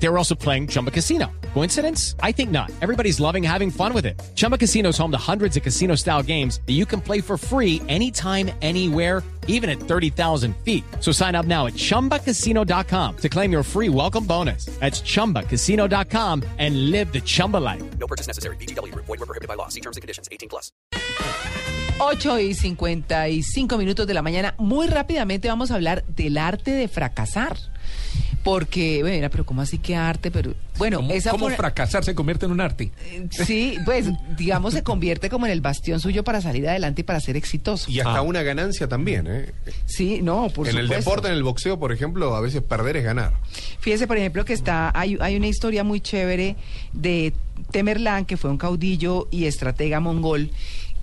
They 0.00 0.08
were 0.08 0.18
also 0.18 0.34
playing 0.34 0.68
Chumba 0.68 0.90
Casino. 0.90 1.26
Coincidence? 1.54 2.14
I 2.22 2.32
think 2.32 2.50
not. 2.50 2.70
Everybody's 2.80 3.18
loving 3.20 3.42
having 3.42 3.70
fun 3.70 3.92
with 3.92 4.06
it. 4.06 4.20
Chumba 4.34 4.56
Casino 4.56 4.90
is 4.90 4.98
home 4.98 5.10
to 5.10 5.18
hundreds 5.18 5.56
of 5.56 5.62
casino 5.62 5.96
style 5.96 6.22
games 6.22 6.60
that 6.66 6.74
you 6.74 6.86
can 6.86 7.00
play 7.00 7.20
for 7.20 7.36
free 7.36 7.82
anytime, 7.88 8.50
anywhere, 8.62 9.22
even 9.48 9.68
at 9.68 9.80
30,000 9.80 10.54
feet. 10.64 10.84
So 11.00 11.10
sign 11.10 11.34
up 11.34 11.46
now 11.46 11.66
at 11.66 11.74
chumbacasino.com 11.74 13.16
to 13.16 13.28
claim 13.28 13.50
your 13.50 13.62
free 13.64 13.88
welcome 13.88 14.24
bonus. 14.24 14.66
That's 14.78 15.00
chumbacasino.com 15.00 16.44
and 16.58 16.90
live 16.90 17.12
the 17.12 17.20
Chumba 17.20 17.56
life. 17.56 17.82
No 17.98 18.06
purchase 18.06 18.28
necessary. 18.28 18.56
BGW. 18.56 18.94
Void 18.94 19.08
were 19.08 19.26
prohibited 19.26 19.48
by 19.48 19.54
law. 19.54 19.68
See 19.68 19.80
terms 19.80 19.96
and 19.96 20.02
conditions. 20.02 20.28
18 20.30 20.48
plus. 20.48 20.70
8 22.00 22.40
y 22.40 22.54
55 22.54 23.76
minutos 23.76 24.06
de 24.06 24.14
la 24.14 24.22
mañana. 24.22 24.54
Muy 24.58 24.86
rápidamente 24.86 25.48
vamos 25.48 25.72
a 25.72 25.74
hablar 25.74 26.04
del 26.06 26.38
arte 26.38 26.70
de 26.70 26.86
fracasar. 26.86 27.56
Porque, 28.44 29.02
bueno, 29.02 29.28
pero 29.30 29.44
¿cómo 29.44 29.60
así 29.62 29.78
que 29.78 29.94
arte? 29.96 30.30
Pero, 30.30 30.54
bueno, 30.78 30.98
¿Cómo, 30.98 31.12
esa 31.12 31.30
cómo 31.30 31.46
por- 31.46 31.54
fracasar 31.56 32.04
se 32.04 32.14
convierte 32.14 32.46
en 32.46 32.52
un 32.52 32.60
arte? 32.60 32.90
Sí, 33.30 33.76
pues, 33.84 34.06
digamos, 34.36 34.74
se 34.74 34.82
convierte 34.82 35.28
como 35.28 35.46
en 35.46 35.52
el 35.52 35.60
bastión 35.60 36.00
suyo 36.00 36.24
para 36.24 36.40
salir 36.40 36.68
adelante 36.68 37.00
y 37.02 37.04
para 37.04 37.20
ser 37.20 37.36
exitoso. 37.36 37.90
Y 37.90 38.00
hasta 38.00 38.22
una 38.22 38.42
ganancia 38.42 38.88
también, 38.88 39.26
¿eh? 39.26 39.52
Sí, 39.86 40.20
no, 40.22 40.48
por 40.50 40.68
en 40.68 40.76
el 40.78 40.84
supuesto. 40.86 41.10
deporte, 41.10 41.28
en 41.28 41.34
el 41.34 41.42
boxeo, 41.42 41.78
por 41.78 41.92
ejemplo, 41.92 42.34
a 42.34 42.40
veces 42.40 42.62
perder 42.62 42.96
es 42.98 43.04
ganar. 43.04 43.34
Fíjese, 43.80 44.06
por 44.06 44.16
ejemplo, 44.16 44.44
que 44.44 44.52
está 44.54 44.90
hay, 44.98 45.18
hay 45.20 45.36
una 45.36 45.48
historia 45.48 45.84
muy 45.84 46.00
chévere 46.00 46.56
de 46.92 47.32
Temerlán, 47.70 48.24
que 48.24 48.36
fue 48.36 48.50
un 48.50 48.56
caudillo 48.58 49.28
y 49.30 49.44
estratega 49.46 50.00
mongol, 50.00 50.50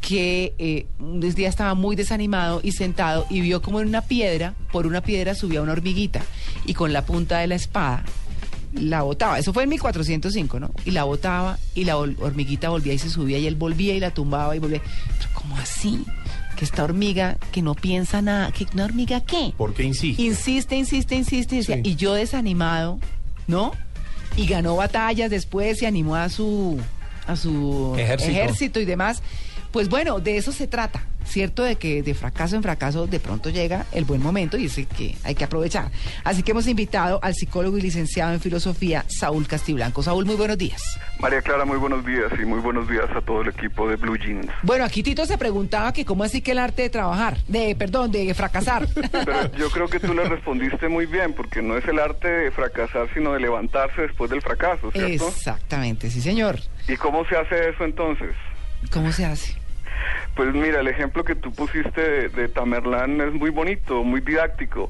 que 0.01 0.53
eh, 0.59 0.85
un 0.99 1.19
día 1.19 1.49
estaba 1.49 1.73
muy 1.73 1.95
desanimado 1.95 2.59
y 2.63 2.71
sentado 2.73 3.25
y 3.29 3.41
vio 3.41 3.61
como 3.61 3.79
en 3.81 3.87
una 3.87 4.01
piedra, 4.01 4.53
por 4.71 4.85
una 4.87 5.01
piedra 5.01 5.33
subía 5.35 5.61
una 5.61 5.71
hormiguita 5.71 6.21
y 6.65 6.73
con 6.73 6.93
la 6.93 7.03
punta 7.05 7.39
de 7.39 7.47
la 7.47 7.55
espada 7.55 8.03
la 8.73 9.01
botaba. 9.03 9.39
Eso 9.39 9.53
fue 9.53 9.63
en 9.63 9.69
1405, 9.69 10.59
¿no? 10.59 10.71
Y 10.83 10.91
la 10.91 11.05
botaba 11.05 11.57
y 11.73 11.85
la 11.85 11.97
hor- 11.97 12.15
hormiguita 12.19 12.69
volvía 12.69 12.93
y 12.93 12.97
se 12.99 13.09
subía 13.09 13.37
y 13.39 13.47
él 13.47 13.55
volvía 13.55 13.95
y 13.95 13.99
la 13.99 14.11
tumbaba 14.11 14.55
y 14.55 14.59
volvía. 14.59 14.81
Pero 15.17 15.29
¿cómo 15.33 15.55
así? 15.57 16.03
Que 16.57 16.65
esta 16.65 16.83
hormiga 16.83 17.37
que 17.51 17.61
no 17.61 17.73
piensa 17.73 18.21
nada, 18.21 18.51
que 18.51 18.65
una 18.73 18.85
hormiga 18.85 19.21
qué? 19.21 19.53
¿Por 19.57 19.73
qué 19.73 19.83
insiste? 19.83 20.21
Insiste, 20.21 20.75
insiste, 20.75 21.15
insiste. 21.15 21.63
Sí. 21.63 21.73
Y 21.83 21.95
yo 21.95 22.13
desanimado, 22.13 22.99
¿no? 23.47 23.71
Y 24.37 24.45
ganó 24.45 24.75
batallas 24.75 25.29
después 25.29 25.81
y 25.81 25.85
animó 25.85 26.15
a 26.17 26.27
su, 26.29 26.77
a 27.27 27.35
su 27.37 27.95
Ejército. 27.97 28.31
ejército 28.31 28.79
y 28.81 28.85
demás. 28.85 29.21
Pues 29.75 29.89
bueno, 29.89 30.21
de 30.21 30.37
eso 30.37 30.53
se 30.53 30.67
trata, 30.67 31.03
¿cierto? 31.25 31.61
De 31.61 31.75
que 31.75 32.01
de 32.01 32.13
fracaso 32.13 32.55
en 32.55 32.63
fracaso 32.63 33.07
de 33.07 33.19
pronto 33.19 33.49
llega 33.49 33.85
el 33.91 34.05
buen 34.05 34.23
momento 34.23 34.57
y 34.57 34.67
es 34.67 34.75
que 34.87 35.17
hay 35.25 35.35
que 35.35 35.43
aprovechar. 35.43 35.91
Así 36.23 36.43
que 36.43 36.51
hemos 36.51 36.65
invitado 36.67 37.19
al 37.21 37.35
psicólogo 37.35 37.77
y 37.77 37.81
licenciado 37.81 38.31
en 38.31 38.39
filosofía, 38.39 39.03
Saúl 39.09 39.49
Castiblanco. 39.49 40.01
Saúl, 40.01 40.23
muy 40.23 40.35
buenos 40.35 40.57
días. 40.57 40.81
María 41.19 41.41
Clara, 41.41 41.65
muy 41.65 41.75
buenos 41.75 42.05
días 42.05 42.31
y 42.41 42.45
muy 42.45 42.61
buenos 42.61 42.87
días 42.87 43.03
a 43.13 43.19
todo 43.19 43.41
el 43.41 43.49
equipo 43.49 43.89
de 43.89 43.97
Blue 43.97 44.15
Jeans. 44.15 44.47
Bueno, 44.63 44.85
aquí 44.85 45.03
Tito 45.03 45.25
se 45.25 45.37
preguntaba 45.37 45.91
que 45.91 46.05
cómo 46.05 46.23
así 46.23 46.41
que 46.41 46.51
el 46.53 46.59
arte 46.59 46.83
de 46.83 46.89
trabajar, 46.89 47.35
de, 47.49 47.75
perdón, 47.75 48.13
de 48.13 48.33
fracasar. 48.33 48.87
Pero 49.11 49.51
yo 49.57 49.69
creo 49.71 49.89
que 49.89 49.99
tú 49.99 50.13
le 50.13 50.23
respondiste 50.23 50.87
muy 50.87 51.05
bien, 51.05 51.33
porque 51.33 51.61
no 51.61 51.75
es 51.75 51.85
el 51.85 51.99
arte 51.99 52.29
de 52.29 52.51
fracasar, 52.51 53.09
sino 53.13 53.33
de 53.33 53.41
levantarse 53.41 54.03
después 54.03 54.31
del 54.31 54.41
fracaso, 54.41 54.89
¿cierto? 54.93 55.27
Exactamente, 55.27 56.09
sí 56.09 56.21
señor. 56.21 56.61
¿Y 56.87 56.95
cómo 56.95 57.25
se 57.25 57.35
hace 57.35 57.71
eso 57.71 57.83
entonces? 57.83 58.33
¿Cómo 58.91 59.11
se 59.11 59.25
hace? 59.25 59.64
Pues 60.33 60.53
mira, 60.53 60.79
el 60.81 60.87
ejemplo 60.87 61.23
que 61.23 61.35
tú 61.35 61.53
pusiste 61.53 62.01
de, 62.01 62.29
de 62.29 62.47
Tamerlán 62.49 63.21
es 63.21 63.33
muy 63.33 63.49
bonito, 63.49 64.03
muy 64.03 64.21
didáctico, 64.21 64.89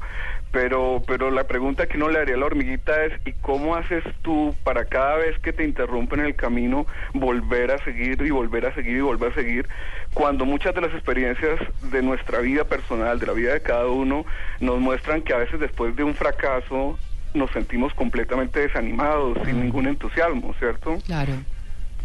pero, 0.56 1.04
pero 1.06 1.32
la 1.32 1.44
pregunta 1.44 1.86
que 1.86 1.98
uno 1.98 2.10
le 2.10 2.20
haría 2.20 2.36
a 2.36 2.38
la 2.38 2.46
hormiguita 2.46 3.04
es, 3.04 3.14
¿y 3.26 3.34
cómo 3.34 3.76
haces 3.76 4.04
tú 4.22 4.56
para 4.64 4.86
cada 4.86 5.18
vez 5.18 5.38
que 5.40 5.52
te 5.52 5.66
interrumpen 5.66 6.22
el 6.22 6.36
camino 6.36 6.88
volver 7.14 7.72
a 7.72 7.84
seguir 7.84 8.22
y 8.22 8.30
volver 8.30 8.66
a 8.66 8.74
seguir 8.74 8.96
y 8.96 9.02
volver 9.02 9.34
a 9.34 9.36
seguir, 9.36 9.68
cuando 10.14 10.46
muchas 10.46 10.74
de 10.74 10.80
las 10.80 10.94
experiencias 10.94 11.60
de 11.92 12.02
nuestra 12.02 12.40
vida 12.40 12.64
personal, 12.64 13.20
de 13.20 13.28
la 13.28 13.34
vida 13.34 13.54
de 13.54 13.62
cada 13.62 13.88
uno, 13.88 14.26
nos 14.62 14.80
muestran 14.80 15.24
que 15.24 15.34
a 15.34 15.38
veces 15.38 15.60
después 15.60 15.94
de 15.98 16.06
un 16.06 16.16
fracaso 16.16 16.98
nos 17.34 17.52
sentimos 17.52 17.94
completamente 17.94 18.62
desanimados, 18.62 19.38
sin 19.44 19.62
ningún 19.62 19.88
entusiasmo, 19.88 20.54
¿cierto? 20.58 21.00
Claro. 21.06 21.34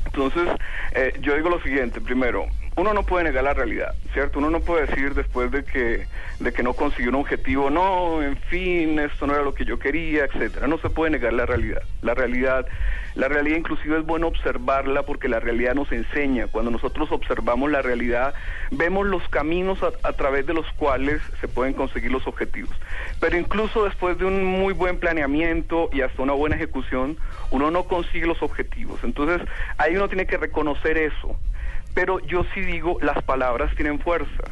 Entonces, 0.07 0.49
eh, 0.97 1.13
yo 1.21 1.37
digo 1.37 1.51
lo 1.51 1.63
siguiente, 1.63 2.01
primero, 2.01 2.47
uno 2.81 2.95
no 2.95 3.03
puede 3.03 3.25
negar 3.25 3.45
la 3.45 3.55
realidad, 3.55 3.95
¿cierto? 4.13 4.39
Uno 4.39 4.51
no 4.51 4.61
puede 4.61 4.87
decir 4.87 5.15
después 5.15 5.51
de 5.51 5.65
que, 5.65 6.07
de 6.39 6.53
que 6.53 6.63
no 6.63 6.73
consiguió 6.73 7.11
un 7.11 7.17
objetivo, 7.17 7.69
no, 7.69 8.23
en 8.23 8.37
fin, 8.37 8.99
esto 8.99 9.27
no 9.27 9.35
era 9.35 9.43
lo 9.43 9.55
que 9.55 9.65
yo 9.65 9.79
quería, 9.79 10.25
etcétera. 10.25 10.67
No 10.67 10.79
se 10.79 10.89
puede 10.89 11.11
negar 11.11 11.33
la 11.33 11.47
realidad. 11.47 11.83
La 12.01 12.15
realidad, 12.15 12.67
la 13.15 13.29
realidad 13.29 13.59
inclusive 13.59 13.99
es 13.99 14.07
bueno 14.07 14.29
observarla 14.29 15.03
porque 15.03 15.29
la 15.29 15.41
realidad 15.41 15.75
nos 15.75 15.93
enseña. 15.93 16.47
Cuando 16.47 16.71
nosotros 16.71 17.13
observamos 17.13 17.71
la 17.71 17.83
realidad, 17.83 18.35
vemos 18.71 19.07
los 19.07 19.29
caminos 19.29 19.83
a, 19.83 19.91
a 20.09 20.13
través 20.15 20.47
de 20.47 20.55
los 20.55 20.67
cuales 20.73 21.21
se 21.41 21.49
pueden 21.49 21.75
conseguir 21.75 22.11
los 22.11 22.27
objetivos. 22.27 22.75
Pero 23.21 23.37
incluso 23.37 23.85
después 23.85 24.17
de 24.19 24.25
un 24.25 24.45
muy 24.45 24.73
buen 24.73 24.99
planeamiento 24.99 25.91
y 25.93 26.01
hasta 26.01 26.23
una 26.23 26.33
buena 26.33 26.57
ejecución, 26.57 27.19
uno 27.51 27.71
no 27.71 27.85
consigue 27.85 28.27
los 28.27 28.43
objetivos. 28.43 29.01
Entonces, 29.05 29.47
ahí 29.77 29.97
uno 29.97 30.09
tiene 30.09 30.27
que 30.27 30.39
reconocer 30.39 30.97
eso. 30.97 31.37
Pero 31.95 32.21
yo 32.21 32.45
sí 32.55 32.61
digo, 32.61 32.99
las 33.03 33.23
palabras 33.25 33.75
tienen 33.77 33.99
fuerza. 34.01 34.45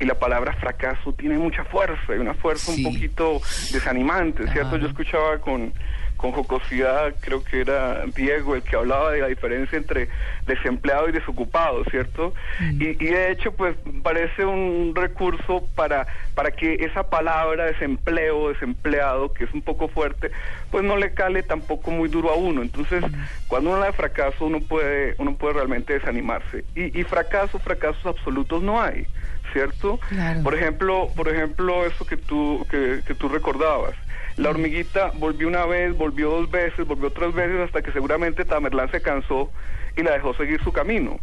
Y 0.00 0.04
la 0.04 0.14
palabra 0.14 0.52
fracaso 0.54 1.12
tiene 1.12 1.36
mucha 1.38 1.64
fuerza, 1.64 2.14
y 2.14 2.18
una 2.18 2.34
fuerza 2.34 2.72
Sí. 2.72 2.84
un 2.84 2.92
poquito 2.94 3.40
desanimante, 3.72 4.46
¿cierto? 4.52 4.76
Yo 4.76 4.86
escuchaba 4.86 5.38
con, 5.38 5.72
con 6.18 6.32
jocosidad, 6.32 7.14
creo 7.20 7.42
que 7.44 7.60
era 7.60 8.04
Diego 8.14 8.56
el 8.56 8.62
que 8.62 8.76
hablaba 8.76 9.12
de 9.12 9.20
la 9.20 9.28
diferencia 9.28 9.78
entre 9.78 10.08
desempleado 10.46 11.08
y 11.08 11.12
desocupado, 11.12 11.84
¿cierto? 11.84 12.34
Y, 12.60 12.88
y 12.88 13.06
de 13.08 13.30
hecho, 13.30 13.52
pues 13.52 13.76
parece 14.02 14.44
un 14.44 14.92
recurso 14.96 15.64
para, 15.76 16.08
para 16.34 16.50
que 16.50 16.74
esa 16.74 17.04
palabra 17.04 17.66
desempleo, 17.66 18.48
desempleado, 18.48 19.32
que 19.32 19.44
es 19.44 19.54
un 19.54 19.62
poco 19.62 19.86
fuerte, 19.86 20.32
pues 20.72 20.82
no 20.82 20.96
le 20.96 21.14
cale 21.14 21.44
tampoco 21.44 21.92
muy 21.92 22.08
duro 22.08 22.30
a 22.30 22.36
uno. 22.36 22.62
Entonces, 22.62 23.04
cuando 23.46 23.70
uno 23.70 23.76
habla 23.76 23.86
de 23.86 23.92
fracaso, 23.92 24.44
uno 24.44 24.60
puede, 24.60 25.14
uno 25.18 25.36
puede 25.36 25.54
realmente 25.54 25.92
desanimarse. 25.92 26.64
Y, 26.74 26.98
y 26.98 27.04
fracaso, 27.04 27.60
fracasos 27.60 28.04
absolutos 28.04 28.60
no 28.60 28.82
hay, 28.82 29.06
¿cierto? 29.52 30.00
Claro. 30.08 30.42
Por 30.42 30.56
ejemplo, 30.56 31.10
por 31.14 31.28
ejemplo, 31.28 31.86
eso 31.86 32.04
que 32.04 32.16
tú, 32.16 32.66
que, 32.68 33.02
que 33.06 33.14
tú 33.14 33.28
recordabas. 33.28 33.94
La 34.38 34.50
hormiguita 34.50 35.10
volvió 35.14 35.48
una 35.48 35.66
vez, 35.66 35.96
volvió 35.96 36.30
dos 36.30 36.50
veces, 36.50 36.86
volvió 36.86 37.10
tres 37.10 37.34
veces 37.34 37.60
hasta 37.60 37.82
que 37.82 37.90
seguramente 37.90 38.44
Tamerlán 38.44 38.88
se 38.90 39.02
cansó 39.02 39.50
y 39.96 40.02
la 40.02 40.12
dejó 40.12 40.32
seguir 40.34 40.62
su 40.62 40.72
camino. 40.72 41.18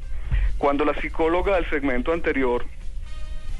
Cuando 0.58 0.84
la 0.84 0.94
psicóloga 0.96 1.56
del 1.56 1.70
segmento 1.70 2.12
anterior 2.12 2.66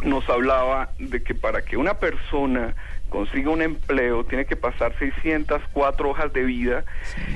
nos 0.04 0.30
hablaba 0.30 0.90
de 1.00 1.24
que 1.24 1.34
para 1.34 1.64
que 1.64 1.78
una 1.78 1.94
persona 1.96 2.76
consiga 3.08 3.50
un 3.50 3.62
empleo 3.62 4.26
tiene 4.26 4.46
que 4.46 4.58
pasar 4.58 4.94
604 5.00 6.10
hojas 6.10 6.34
de 6.34 6.44
vida. 6.44 6.84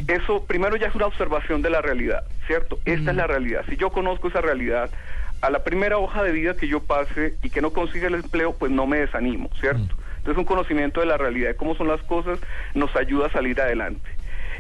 Eso 0.09 0.43
primero 0.43 0.75
ya 0.75 0.87
es 0.87 0.95
una 0.95 1.05
observación 1.05 1.61
de 1.61 1.69
la 1.69 1.81
realidad, 1.81 2.25
¿cierto? 2.47 2.79
Esta 2.83 3.11
es 3.11 3.15
la 3.15 3.27
realidad. 3.27 3.63
Si 3.69 3.77
yo 3.77 3.91
conozco 3.91 4.27
esa 4.27 4.41
realidad, 4.41 4.89
a 5.39 5.49
la 5.49 5.63
primera 5.63 5.97
hoja 5.97 6.21
de 6.21 6.33
vida 6.33 6.57
que 6.57 6.67
yo 6.67 6.81
pase 6.81 7.35
y 7.43 7.49
que 7.49 7.61
no 7.61 7.71
consiga 7.71 8.07
el 8.07 8.15
empleo, 8.15 8.53
pues 8.53 8.73
no 8.73 8.87
me 8.87 8.97
desanimo, 8.97 9.49
¿cierto? 9.61 9.95
Entonces 10.29 10.47
un 10.47 10.55
conocimiento 10.55 10.99
de 10.99 11.07
la 11.07 11.17
realidad, 11.17 11.47
de 11.47 11.55
cómo 11.55 11.73
son 11.73 11.87
las 11.87 12.03
cosas, 12.03 12.37
nos 12.75 12.95
ayuda 12.95 13.25
a 13.25 13.31
salir 13.31 13.59
adelante. 13.59 14.07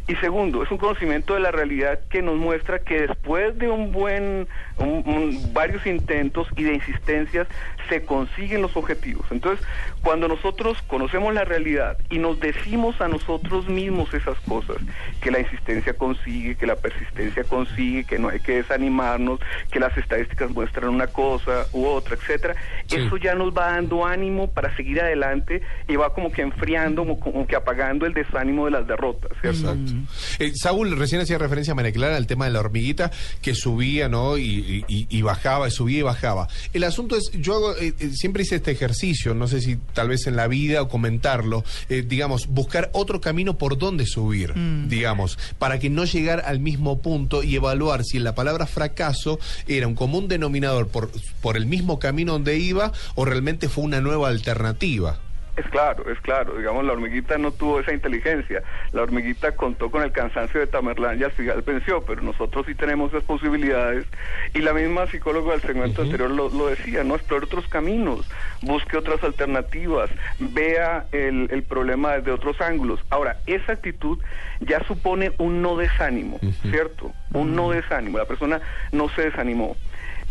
Y 0.09 0.15
segundo, 0.15 0.63
es 0.63 0.71
un 0.71 0.79
conocimiento 0.79 1.35
de 1.35 1.39
la 1.39 1.51
realidad 1.51 1.99
que 2.09 2.23
nos 2.23 2.35
muestra 2.35 2.79
que 2.79 3.01
después 3.07 3.55
de 3.59 3.69
un 3.69 3.91
buen, 3.91 4.47
un- 4.77 5.03
un- 5.05 5.53
varios 5.53 5.85
intentos 5.85 6.47
y 6.57 6.63
de 6.63 6.73
insistencias, 6.73 7.47
se 7.89 8.03
consiguen 8.03 8.61
los 8.63 8.75
objetivos. 8.75 9.25
Entonces, 9.31 9.63
cuando 10.01 10.27
nosotros 10.27 10.81
conocemos 10.87 11.31
la 11.33 11.43
realidad 11.45 11.97
y 12.09 12.17
nos 12.17 12.39
decimos 12.39 12.99
a 13.01 13.07
nosotros 13.07 13.67
mismos 13.69 14.11
esas 14.13 14.39
cosas, 14.41 14.77
que 15.21 15.29
la 15.29 15.39
insistencia 15.41 15.93
consigue, 15.93 16.55
que 16.55 16.65
la 16.65 16.75
persistencia 16.75 17.43
consigue, 17.43 18.03
que 18.03 18.17
no 18.17 18.29
hay 18.29 18.39
que 18.39 18.57
desanimarnos, 18.57 19.39
que 19.71 19.79
las 19.79 19.95
estadísticas 19.95 20.49
muestran 20.49 20.89
una 20.89 21.07
cosa 21.07 21.65
u 21.71 21.85
otra, 21.85 22.15
etcétera, 22.15 22.55
Sí. 22.87 22.95
eso 22.97 23.17
ya 23.17 23.35
nos 23.35 23.55
va 23.55 23.73
dando 23.73 24.05
ánimo 24.05 24.49
para 24.51 24.75
seguir 24.75 25.01
adelante 25.01 25.61
y 25.87 25.95
va 25.97 26.13
como 26.13 26.31
que 26.31 26.41
enfriando, 26.41 27.03
como, 27.03 27.19
como 27.19 27.45
que 27.45 27.55
apagando 27.55 28.07
el 28.07 28.13
desánimo 28.15 28.65
de 28.65 28.71
las 28.71 28.87
derrotas, 28.87 29.31
¿cierto? 29.41 29.59
Exacto. 29.71 29.98
Eh, 30.39 30.53
Saúl 30.55 30.97
recién 30.97 31.21
hacía 31.21 31.37
referencia 31.37 31.73
a 31.73 31.75
María 31.75 31.91
Clara 31.91 32.17
al 32.17 32.27
tema 32.27 32.45
de 32.45 32.51
la 32.51 32.59
hormiguita 32.59 33.11
que 33.41 33.55
subía, 33.55 34.09
¿no? 34.09 34.37
Y, 34.37 34.85
y- 34.87 35.07
y 35.09 35.21
bajaba, 35.21 35.69
subía 35.69 35.99
y 35.99 36.01
bajaba. 36.01 36.47
El 36.73 36.83
asunto 36.83 37.15
es, 37.15 37.31
yo 37.33 37.55
hago, 37.55 37.75
eh, 37.77 37.93
eh, 37.99 38.09
siempre 38.13 38.43
hice 38.43 38.55
este 38.57 38.71
ejercicio, 38.71 39.33
no 39.33 39.47
sé 39.47 39.61
si 39.61 39.77
tal 39.93 40.09
vez 40.09 40.27
en 40.27 40.35
la 40.35 40.47
vida 40.47 40.81
o 40.81 40.87
comentarlo, 40.87 41.63
eh, 41.89 42.03
digamos, 42.07 42.47
buscar 42.47 42.89
otro 42.93 43.21
camino 43.21 43.57
por 43.57 43.77
donde 43.77 44.05
subir, 44.05 44.53
digamos, 44.87 45.37
para 45.57 45.79
que 45.79 45.89
no 45.89 46.05
llegar 46.05 46.43
al 46.45 46.59
mismo 46.59 47.01
punto 47.01 47.43
y 47.43 47.55
evaluar 47.55 48.03
si 48.03 48.19
la 48.19 48.35
palabra 48.35 48.65
fracaso 48.65 49.39
era 49.67 49.87
un 49.87 49.95
común 49.95 50.27
denominador 50.27 50.87
por, 50.87 51.11
por 51.41 51.57
el 51.57 51.65
mismo 51.65 51.99
camino 51.99 52.33
donde 52.33 52.57
iba 52.57 52.91
o 53.15 53.25
realmente 53.25 53.69
fue 53.69 53.83
una 53.83 54.01
nueva 54.01 54.29
alternativa. 54.29 55.19
Es 55.59 55.67
claro, 55.67 56.09
es 56.09 56.19
claro. 56.21 56.55
Digamos, 56.55 56.85
la 56.85 56.93
hormiguita 56.93 57.37
no 57.37 57.51
tuvo 57.51 57.81
esa 57.81 57.91
inteligencia. 57.91 58.63
La 58.93 59.01
hormiguita 59.01 59.51
contó 59.51 59.91
con 59.91 60.03
el 60.03 60.13
cansancio 60.13 60.61
de 60.61 60.67
Tamerlán 60.67 61.19
y 61.19 61.23
al 61.23 61.31
final 61.31 61.61
venció, 61.63 62.01
pero 62.05 62.21
nosotros 62.21 62.65
sí 62.65 62.75
tenemos 62.75 63.11
esas 63.11 63.25
posibilidades. 63.25 64.05
Y 64.53 64.59
la 64.59 64.73
misma 64.73 65.07
psicóloga 65.07 65.51
del 65.51 65.61
segmento 65.61 66.03
anterior 66.03 66.29
lo, 66.29 66.49
lo 66.49 66.67
decía, 66.67 67.03
¿no? 67.03 67.15
Explore 67.15 67.45
otros 67.45 67.67
caminos, 67.67 68.25
busque 68.61 68.95
otras 68.95 69.21
alternativas, 69.21 70.09
vea 70.39 71.07
el, 71.11 71.49
el 71.51 71.63
problema 71.63 72.13
desde 72.13 72.31
otros 72.31 72.61
ángulos. 72.61 73.01
Ahora, 73.09 73.37
esa 73.45 73.73
actitud 73.73 74.17
ya 74.61 74.81
supone 74.85 75.33
un 75.39 75.61
no 75.61 75.75
desánimo, 75.75 76.39
¿cierto? 76.69 77.11
Un 77.33 77.53
no 77.53 77.71
desánimo. 77.71 78.17
La 78.17 78.25
persona 78.25 78.61
no 78.93 79.09
se 79.09 79.23
desanimó. 79.23 79.75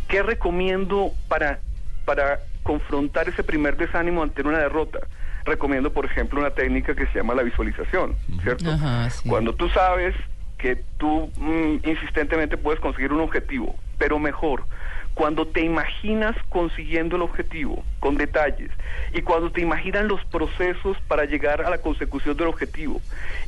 ¿Qué 0.08 0.22
recomiendo 0.22 1.10
para, 1.28 1.60
para 2.06 2.40
confrontar 2.68 3.26
ese 3.30 3.42
primer 3.42 3.78
desánimo 3.78 4.22
ante 4.22 4.42
una 4.42 4.58
derrota? 4.58 4.98
Recomiendo, 5.46 5.90
por 5.90 6.04
ejemplo, 6.04 6.38
una 6.38 6.50
técnica 6.50 6.94
que 6.94 7.06
se 7.06 7.14
llama 7.14 7.34
la 7.34 7.42
visualización, 7.42 8.14
¿cierto? 8.42 8.70
Ajá, 8.70 9.08
sí. 9.08 9.26
Cuando 9.26 9.54
tú 9.54 9.70
sabes 9.70 10.14
que 10.58 10.76
tú 10.98 11.32
mm, 11.38 11.88
insistentemente 11.88 12.58
puedes 12.58 12.78
conseguir 12.78 13.10
un 13.14 13.20
objetivo, 13.20 13.74
pero 13.96 14.18
mejor, 14.18 14.64
cuando 15.18 15.48
te 15.48 15.62
imaginas 15.62 16.36
consiguiendo 16.48 17.16
el 17.16 17.22
objetivo 17.22 17.82
con 17.98 18.16
detalles 18.16 18.70
y 19.12 19.22
cuando 19.22 19.50
te 19.50 19.60
imaginas 19.60 20.04
los 20.04 20.24
procesos 20.26 20.96
para 21.08 21.24
llegar 21.24 21.60
a 21.62 21.70
la 21.70 21.78
consecución 21.78 22.36
del 22.36 22.46
objetivo 22.46 23.00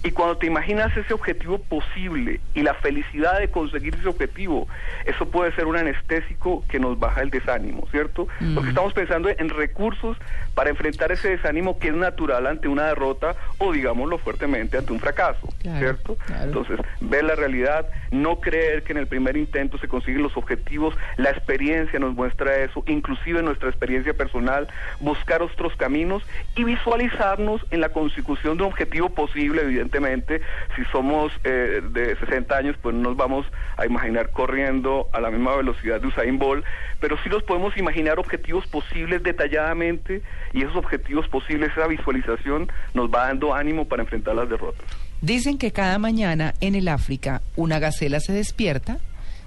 y 0.03 0.11
cuando 0.11 0.37
te 0.37 0.49
imaginas 0.49 0.95
ese 0.97 1.15
objetivo 1.15 1.59
posible 1.59 2.41
y 2.55 2.63
la 2.65 2.75
felicidad 2.75 3.39
de 3.39 3.49
conseguir 3.53 3.95
ese 3.95 4.09
objetivo, 4.09 4.67
eso 5.05 5.31
puede 5.31 5.53
ser 5.55 5.67
un 5.67 5.77
anestésico 5.77 6.65
que 6.69 6.81
nos 6.81 6.99
baja 6.99 7.21
el 7.23 7.31
desánimo, 7.31 7.87
¿cierto? 7.93 8.27
Porque 8.53 8.71
estamos 8.71 8.93
pensando 8.93 9.29
en 9.29 9.49
recursos 9.51 10.17
para 10.57 10.71
enfrentar 10.71 11.13
ese 11.13 11.29
desánimo 11.31 11.79
que 11.79 11.89
es 11.89 11.95
natural 11.95 12.49
ante 12.49 12.67
una 12.67 12.87
derrota 12.87 13.37
o 13.59 13.71
digámoslo 13.73 14.19
fuertemente 14.19 14.77
ante 14.77 14.93
un 14.93 14.99
fracaso, 14.99 15.47
Claro, 15.61 15.79
¿cierto? 15.79 16.17
claro. 16.27 16.45
Entonces, 16.47 16.81
ver 17.01 17.23
la 17.23 17.37
realidad, 17.37 17.87
no 18.11 18.41
creer 18.41 18.83
que 18.83 18.91
en 18.91 18.99
el 18.99 19.07
primer 19.07 19.37
intento 19.37 19.79
se 19.79 19.87
consiguen 19.87 20.23
los 20.25 20.37
objetivos, 20.37 20.97
la 21.17 21.31
experiencia 21.31 21.60
nos 21.99 22.15
muestra 22.15 22.57
eso, 22.59 22.83
inclusive 22.87 23.43
nuestra 23.43 23.69
experiencia 23.69 24.15
personal, 24.15 24.67
buscar 24.99 25.43
otros 25.43 25.77
caminos 25.77 26.23
y 26.57 26.65
visualizarnos 26.65 27.61
en 27.71 27.81
la 27.81 27.91
consecución 27.91 28.57
de 28.57 28.65
un 28.65 28.71
objetivo 28.71 29.11
posible, 29.11 29.63
evidentemente, 29.63 30.41
si 30.75 30.85
somos 30.91 31.33
eh, 31.45 31.83
de 31.93 32.17
60 32.17 32.57
años, 32.57 32.77
pues 32.81 32.95
no 32.95 33.11
nos 33.11 33.17
vamos 33.17 33.47
a 33.77 33.85
imaginar 33.85 34.31
corriendo 34.31 35.09
a 35.13 35.21
la 35.21 35.31
misma 35.31 35.55
velocidad 35.57 36.01
de 36.01 36.07
Usain 36.07 36.39
Bolt, 36.39 36.65
pero 36.99 37.19
sí 37.23 37.29
los 37.29 37.43
podemos 37.43 37.77
imaginar 37.77 38.19
objetivos 38.19 38.67
posibles 38.67 39.23
detalladamente 39.23 40.23
y 40.53 40.63
esos 40.63 40.77
objetivos 40.77 41.29
posibles, 41.29 41.73
esa 41.73 41.87
visualización 41.87 42.71
nos 42.95 43.11
va 43.11 43.27
dando 43.27 43.55
ánimo 43.55 43.87
para 43.87 44.03
enfrentar 44.03 44.35
las 44.35 44.49
derrotas. 44.49 44.87
Dicen 45.21 45.59
que 45.59 45.71
cada 45.71 45.99
mañana 45.99 46.55
en 46.63 46.75
el 46.75 46.89
África 46.89 47.43
una 47.55 47.79
gacela 47.79 48.21
se 48.21 48.33
despierta, 48.33 48.99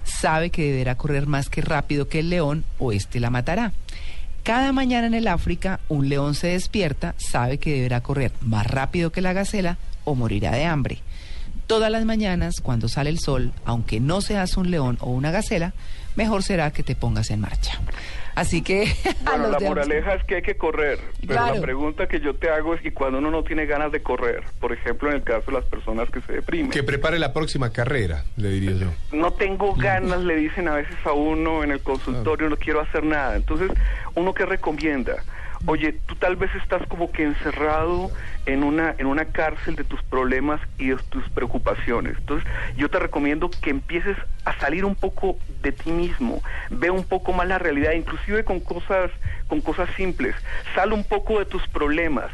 sabe 0.03 0.49
que 0.49 0.71
deberá 0.71 0.95
correr 0.95 1.27
más 1.27 1.49
que 1.49 1.61
rápido 1.61 2.07
que 2.07 2.19
el 2.19 2.29
león 2.29 2.63
o 2.79 2.91
éste 2.91 3.19
la 3.19 3.29
matará. 3.29 3.73
Cada 4.43 4.73
mañana 4.73 5.07
en 5.07 5.13
el 5.13 5.27
África 5.27 5.79
un 5.87 6.09
león 6.09 6.35
se 6.35 6.47
despierta, 6.47 7.15
sabe 7.17 7.57
que 7.59 7.75
deberá 7.75 8.01
correr 8.01 8.33
más 8.41 8.67
rápido 8.67 9.11
que 9.11 9.21
la 9.21 9.33
gacela 9.33 9.77
o 10.03 10.15
morirá 10.15 10.51
de 10.51 10.65
hambre. 10.65 10.99
Todas 11.67 11.89
las 11.89 12.03
mañanas, 12.03 12.55
cuando 12.61 12.89
sale 12.89 13.09
el 13.09 13.19
sol, 13.19 13.53
aunque 13.63 14.01
no 14.01 14.19
seas 14.19 14.57
un 14.57 14.69
león 14.69 14.97
o 14.99 15.11
una 15.11 15.31
gacela, 15.31 15.73
mejor 16.15 16.43
será 16.43 16.71
que 16.71 16.83
te 16.83 16.95
pongas 16.95 17.29
en 17.31 17.41
marcha. 17.41 17.79
Así 18.35 18.63
que... 18.63 18.83
a 19.25 19.31
Bueno, 19.37 19.49
la 19.49 19.59
moraleja 19.59 20.15
es 20.15 20.23
que 20.23 20.35
hay 20.35 20.41
que 20.41 20.55
correr, 20.57 20.99
pero 21.21 21.33
Claro. 21.33 21.55
la 21.55 21.61
pregunta 21.61 22.07
que 22.07 22.19
yo 22.19 22.33
te 22.35 22.49
hago 22.49 22.73
es, 22.73 22.83
¿y 22.83 22.89
cuando 22.91 23.19
uno 23.19 23.29
no 23.29 23.43
tiene 23.43 23.65
ganas 23.67 23.91
de 23.91 24.01
correr? 24.01 24.43
Por 24.59 24.73
ejemplo, 24.73 25.09
en 25.09 25.17
el 25.17 25.23
caso 25.23 25.51
de 25.51 25.53
las 25.59 25.65
personas 25.65 26.09
que 26.09 26.19
se 26.21 26.33
deprimen. 26.33 26.71
Que 26.71 26.81
prepare 26.81 27.19
la 27.19 27.31
próxima 27.31 27.71
carrera, 27.71 28.23
le 28.37 28.49
diría 28.49 28.71
yo. 28.71 28.87
no 29.15 29.33
tengo 29.33 29.75
ganas, 29.75 30.21
le 30.21 30.35
dicen 30.35 30.67
a 30.67 30.75
veces 30.75 30.95
a 31.05 31.11
uno 31.13 31.63
en 31.63 31.71
el 31.71 31.81
consultorio, 31.81 32.49
no 32.49 32.57
quiero 32.57 32.81
hacer 32.81 33.03
nada. 33.03 33.35
Entonces, 33.35 33.69
¿uno 34.15 34.33
qué 34.33 34.45
recomienda? 34.47 35.23
Oye, 35.65 35.93
tú 36.07 36.15
tal 36.15 36.35
vez 36.35 36.49
estás 36.55 36.85
como 36.87 37.11
que 37.11 37.23
encerrado 37.23 38.11
en 38.45 38.63
una, 38.63 38.95
en 38.97 39.07
una 39.07 39.25
cárcel 39.25 39.75
de 39.75 39.83
tus 39.83 40.01
problemas 40.03 40.59
y 40.77 40.89
de 40.89 40.97
tus 41.09 41.27
preocupaciones. 41.29 42.17
Entonces, 42.17 42.49
yo 42.75 42.89
te 42.89 42.99
recomiendo 42.99 43.49
que 43.49 43.69
empieces 43.69 44.17
a 44.45 44.57
salir 44.59 44.85
un 44.85 44.95
poco 44.95 45.37
de 45.61 45.71
ti 45.71 45.91
mismo, 45.91 46.41
ve 46.69 46.89
un 46.89 47.03
poco 47.03 47.33
más 47.33 47.47
la 47.47 47.59
realidad, 47.59 47.93
inclusive 47.93 48.43
con 48.43 48.59
cosas, 48.59 49.11
con 49.47 49.61
cosas 49.61 49.89
simples. 49.95 50.35
Sal 50.75 50.93
un 50.93 51.03
poco 51.03 51.39
de 51.39 51.45
tus 51.45 51.67
problemas 51.67 52.31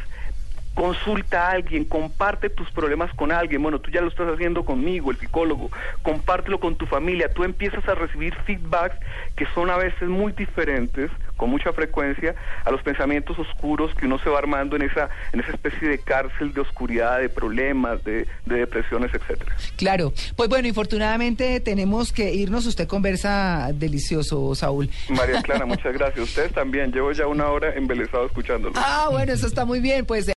consulta 0.73 1.47
a 1.47 1.51
alguien, 1.51 1.85
comparte 1.85 2.49
tus 2.49 2.69
problemas 2.71 3.13
con 3.13 3.31
alguien. 3.31 3.61
Bueno, 3.61 3.79
tú 3.79 3.91
ya 3.91 4.01
lo 4.01 4.07
estás 4.07 4.27
haciendo 4.33 4.63
conmigo, 4.63 5.11
el 5.11 5.17
psicólogo. 5.17 5.69
Compártelo 6.01 6.59
con 6.59 6.75
tu 6.75 6.85
familia. 6.85 7.29
Tú 7.33 7.43
empiezas 7.43 7.87
a 7.87 7.95
recibir 7.95 8.33
feedbacks 8.45 8.97
que 9.35 9.45
son 9.53 9.69
a 9.69 9.77
veces 9.77 10.07
muy 10.07 10.31
diferentes, 10.31 11.11
con 11.37 11.49
mucha 11.49 11.71
frecuencia, 11.73 12.35
a 12.65 12.71
los 12.71 12.81
pensamientos 12.81 13.37
oscuros 13.39 13.93
que 13.95 14.05
uno 14.05 14.19
se 14.19 14.29
va 14.29 14.39
armando 14.39 14.75
en 14.75 14.83
esa, 14.83 15.09
en 15.31 15.39
esa 15.39 15.51
especie 15.51 15.87
de 15.87 15.99
cárcel 15.99 16.53
de 16.53 16.61
oscuridad, 16.61 17.19
de 17.19 17.29
problemas, 17.29 18.03
de, 18.03 18.27
de 18.45 18.55
depresiones, 18.55 19.13
etcétera. 19.13 19.55
Claro, 19.77 20.13
pues 20.35 20.49
bueno, 20.49 20.67
infortunadamente 20.67 21.59
tenemos 21.59 22.11
que 22.11 22.33
irnos. 22.33 22.65
Usted 22.65 22.87
conversa 22.87 23.69
delicioso, 23.73 24.53
Saúl. 24.55 24.89
María 25.09 25.41
Clara, 25.41 25.65
muchas 25.65 25.93
gracias. 25.93 26.27
Ustedes 26.27 26.51
también. 26.51 26.91
Llevo 26.91 27.11
ya 27.11 27.27
una 27.27 27.47
hora 27.47 27.73
embelesado 27.73 28.25
escuchándolo. 28.25 28.73
Ah, 28.75 29.07
bueno, 29.11 29.31
eso 29.31 29.47
está 29.47 29.65
muy 29.65 29.79
bien. 29.79 30.05
Pues 30.05 30.27